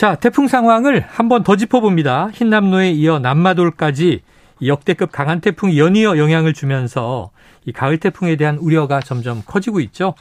[0.00, 2.30] 자, 태풍 상황을 한 번 더 짚어봅니다.
[2.32, 4.22] 흰남노에 이어 남마돌까지
[4.64, 7.28] 역대급 강한 태풍이 연이어 영향을 주면서
[7.66, 10.14] 이 가을 태풍에 대한 우려가 점점 커지고 있죠.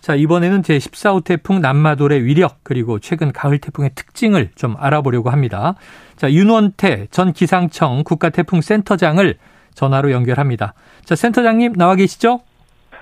[0.00, 5.74] 자, 이번에는 제14호 태풍 남마돌의 위력 그리고 최근 가을 태풍의 특징을 좀 알아보려고 합니다.
[6.16, 9.34] 자, 윤원태 전 기상청 국가태풍센터장을
[9.74, 10.72] 전화로 연결합니다.
[11.04, 12.40] 자, 센터장님 나와 계시죠?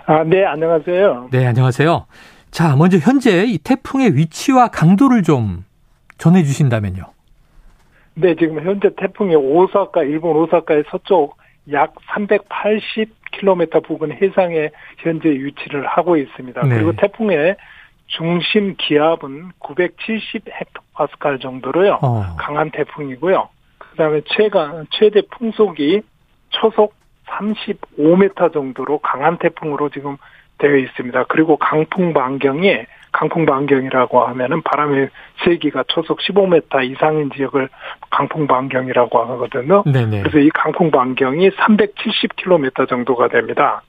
[0.07, 1.29] 아, 네, 안녕하세요.
[1.31, 2.07] 네, 안녕하세요.
[2.51, 5.63] 자, 먼저 현재 이 태풍의 위치와 강도를 좀
[6.19, 7.05] 전해 주신다면요.
[8.15, 11.37] 네, 지금 현재 태풍이 오사카, 일본 오사카의 서쪽
[11.73, 16.63] 약 380km 부근 해상에 현재 위치를 하고 있습니다.
[16.63, 16.75] 네.
[16.77, 17.57] 그리고 태풍의
[18.07, 21.99] 중심 기압은 970헥토파스칼 정도로요.
[22.03, 22.37] 어.
[22.39, 23.49] 강한 태풍이고요.
[23.79, 26.03] 그다음에 최가 최대 풍속이
[26.51, 26.95] 초속
[27.27, 30.17] 35m 정도로 강한 태풍으로 지금
[30.59, 31.25] 되어 있습니다.
[31.25, 35.09] 그리고 강풍 반경이 강풍 반경이라고 하면은 바람의
[35.43, 37.71] 세기가 초속 15m 이상인 지역을
[38.11, 39.83] 강풍 반경이라고 하거든요.
[39.85, 40.21] 네네.
[40.21, 43.81] 그래서 이 강풍 반경이 370km 정도가 됩니다.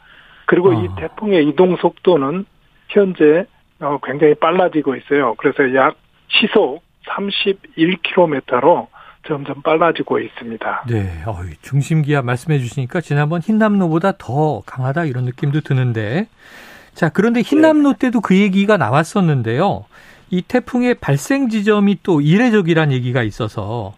[0.46, 0.74] 그리고 어.
[0.74, 2.46] 이 태풍의 이동 속도는
[2.88, 3.46] 현재
[3.82, 5.36] 어, 굉장히 빨라지고 있어요.
[5.36, 5.98] 그래서 약
[6.30, 8.88] 시속 31km로
[9.28, 10.86] 점점 빨라지고 있습니다.
[10.88, 16.28] 네, 어, 중심 기압 말씀해 주시니까 지난번 흰남노보다 더 강하다 이런 느낌도 드는데
[16.98, 17.98] 자, 그런데 흰남노 네.
[18.00, 19.86] 때도 그 얘기가 나왔었는데요.
[20.32, 23.94] 이 태풍의 발생 지점이 또 이례적이란 얘기가 있어서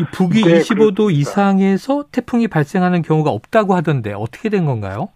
[0.00, 1.12] 이 북위 네, 25도 그렇습니다.
[1.12, 5.10] 이상에서 태풍이 발생하는 경우가 없다고 하던데 어떻게 된 건가요?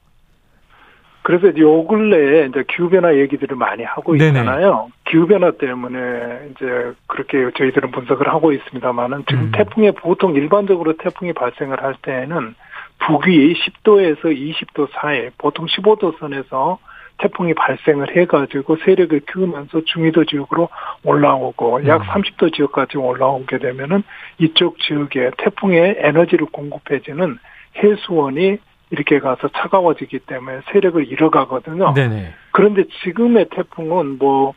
[1.22, 4.88] 그래서 요 근래에 이제 기후변화 얘기들을 많이 하고 있잖아요.
[5.08, 9.52] 기후변화 때문에 이제 그렇게 저희들은 분석을 하고 있습니다만은 지금 음.
[9.52, 12.54] 태풍에 보통 일반적으로 태풍이 발생을 할 때에는
[13.00, 16.78] 북위 10도에서 20도 사이, 보통 15도 선에서
[17.18, 20.68] 태풍이 발생을 해가지고 세력을 키우면서 중위도 지역으로
[21.04, 22.50] 올라오고 약 30도 음.
[22.50, 24.02] 지역까지 올라오게 되면은
[24.38, 27.38] 이쪽 지역에 태풍의 에너지를 공급해주는
[27.76, 28.58] 해수원이
[28.90, 31.92] 이렇게 가서 차가워지기 때문에 세력을 잃어가거든요.
[31.94, 32.32] 네네.
[32.52, 34.54] 그런데 지금의 태풍은 뭐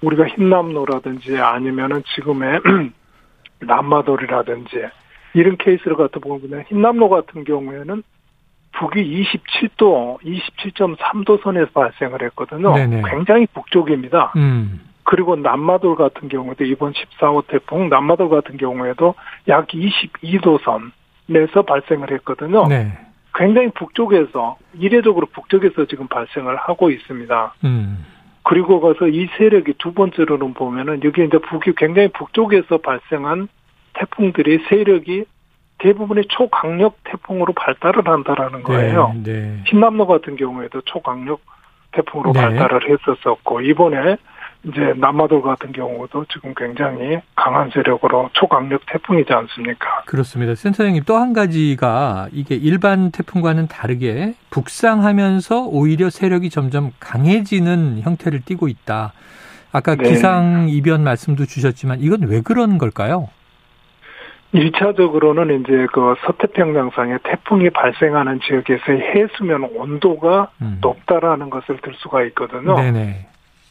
[0.00, 2.60] 우리가 흰남노라든지 아니면은 지금의
[3.60, 4.86] 남마돌이라든지
[5.34, 8.02] 이런 케이스를 갖다 보면 흰남노 같은 경우에는
[8.78, 12.74] 북위 27도, 27.3도 선에서 발생을 했거든요.
[12.74, 13.02] 네네.
[13.10, 14.32] 굉장히 북쪽입니다.
[14.36, 14.80] 음.
[15.02, 19.14] 그리고 남마돌 같은 경우도 이번 14호 태풍 남마돌 같은 경우에도
[19.48, 22.66] 약 22도 선에서 발생을 했거든요.
[22.68, 22.96] 네.
[23.34, 27.54] 굉장히 북쪽에서 이례적으로 북쪽에서 지금 발생을 하고 있습니다.
[27.64, 28.04] 음.
[28.44, 33.48] 그리고 가서 이 세력이 두 번째로는 보면은 여기 이제 북이 굉장히 북쪽에서 발생한
[33.94, 35.24] 태풍들이 세력이
[35.78, 39.14] 대부분이 초강력 태풍으로 발달을 한다라는 네, 거예요.
[39.22, 39.62] 네, 네.
[39.66, 41.40] 흰남노 같은 경우에도 초강력
[41.92, 42.40] 태풍으로 네.
[42.40, 44.16] 발달을 했었었고 이번에
[44.64, 50.02] 이제 남마돌 같은 경우도 지금 굉장히 강한 세력으로 초강력 태풍이지 않습니까?
[50.06, 50.56] 그렇습니다.
[50.56, 58.66] 센터장님 또 한 가지가 이게 일반 태풍과는 다르게 북상하면서 오히려 세력이 점점 강해지는 형태를 띠고
[58.66, 59.12] 있다.
[59.70, 60.08] 아까 네.
[60.08, 63.28] 기상 이변 말씀도 주셨지만 이건 왜 그런 걸까요?
[64.54, 70.78] 1차적으로는 이제 그 서태평양상에 태풍이 발생하는 지역에서의 해수면 온도가 음.
[70.80, 72.74] 높다라는 것을 들 수가 있거든요.
[72.76, 73.26] 네네.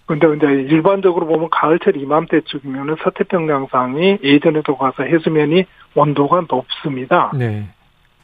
[0.05, 7.31] 근데 이제 일반적으로 보면 가을철 이맘때쯤이면은 서태평양상이 예전에도 가서 해수면이 온도가 높습니다.
[7.35, 7.67] 네.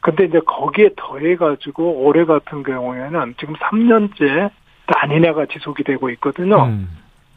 [0.00, 4.50] 근데 이제 거기에 더해가지고 올해 같은 경우에는 지금 3년째
[4.86, 6.64] 라니냐가 지속이 되고 있거든요.
[6.64, 6.88] 음.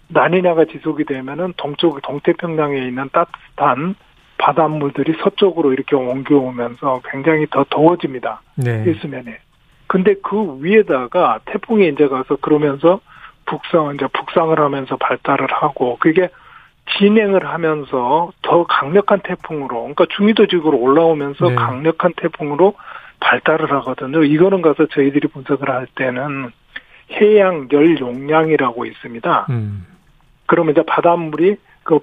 [0.09, 3.95] 라니냐가 지속이 되면은 동쪽 동태평양에 있는 따뜻한
[4.37, 8.41] 바닷물들이 서쪽으로 이렇게 옮겨오면서 굉장히 더 더워집니다.
[8.55, 8.83] 네.
[8.85, 9.39] 일수면에.
[9.87, 12.99] 근데 그 위에다가 태풍이 이제 가서 그러면서
[13.45, 16.29] 북상 이제 북상을 하면서 발달을 하고 그게
[16.97, 21.55] 진행을 하면서 더 강력한 태풍으로 그러니까 중위도 지역으로 올라오면서 네.
[21.55, 22.75] 강력한 태풍으로
[23.19, 24.23] 발달을 하거든요.
[24.23, 26.51] 이거는 가서 저희들이 분석을 할 때는
[27.11, 29.47] 해양 열 용량이라고 있습니다.
[29.49, 29.85] 음.
[30.45, 31.99] 그러면 이제 바닷물이 그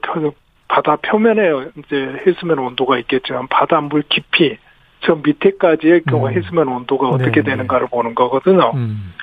[0.74, 4.58] 바다 표면에 이제 해수면 온도가 있겠지만 바닷물 깊이
[5.02, 6.32] 저 밑에까지의 경우 음.
[6.32, 8.72] 해수면 온도가 어떻게 네 되는가를 보는 거거든요.
[8.74, 9.14] 음.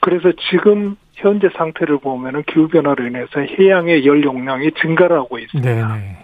[0.00, 5.70] 그래서 지금 현재 상태를 보면은 기후 변화로 인해서 해양의 열 용량이 증가를 하고 있습니다.
[5.70, 6.16] 네네.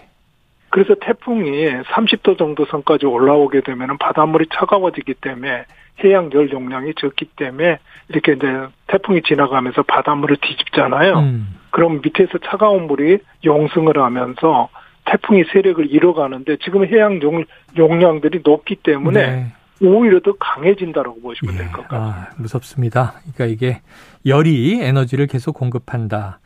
[0.71, 1.51] 그래서 태풍이
[1.83, 5.67] 30도 정도 선까지 올라오게 되면은 바닷물이 차가워지기 때문에
[6.03, 7.79] 해양 열 용량이 적기 때문에
[8.09, 8.47] 이렇게 이제
[8.87, 11.19] 태풍이 지나가면서 바닷물을 뒤집잖아요.
[11.19, 11.62] 음.
[11.73, 14.69] 그럼 밑에서 차가운 물이 용승을 하면서
[15.05, 17.45] 태풍이 세력을 잃어가는데 지금 해양 용,
[17.77, 19.53] 용량들이 높기 때문에 네.
[19.81, 21.59] 오히려 더 강해진다라고 보시면 예.
[21.59, 22.01] 될것 같아요.
[22.01, 23.15] 아, 무섭습니다.
[23.35, 23.81] 그러니까 이게
[24.25, 26.39] 열이 에너지를 계속 공급한다.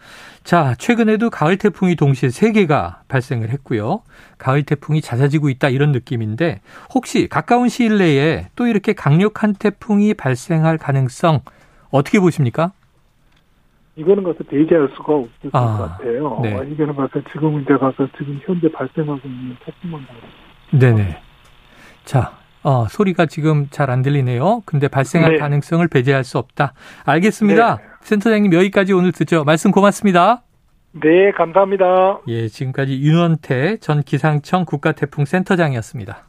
[0.43, 4.01] 자, 최근에도 가을 태풍이 동시에 세 개가 발생을 했고요.
[4.39, 6.61] 가을 태풍이 잦아지고 있다 이런 느낌인데
[6.95, 11.41] 혹시 가까운 시일 내에 또 이렇게 강력한 태풍이 발생할 가능성
[11.91, 12.73] 어떻게 보십니까?
[13.97, 16.41] 이거는 가서 배제할 수가 없을 아, 것 같아요.
[16.43, 16.69] 네.
[16.71, 20.07] 이거는 가서 지금 이제 가서 지금 현재 발생하고 있는 태풍만
[20.73, 21.19] 네네.
[22.05, 22.33] 자,
[22.63, 24.63] 어, 소리가 지금 잘 안 들리네요.
[24.67, 25.39] 근데 발생할 네.
[25.39, 26.75] 가능성을 배제할 수 없다.
[27.05, 27.77] 알겠습니다.
[27.77, 27.83] 네.
[28.03, 29.45] 센터장님 여기까지 오늘 듣죠.
[29.45, 30.43] 말씀 고맙습니다.
[30.93, 32.21] 네, 감사합니다.
[32.29, 36.29] 예, 지금까지 윤원태 전 기상청 국가태풍센터장이었습니다.